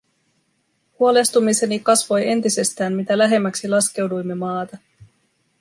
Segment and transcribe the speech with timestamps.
[0.99, 4.77] Huolestumiseni kasvoi entisestään mitä lähemmäksi laskeuduimme maata.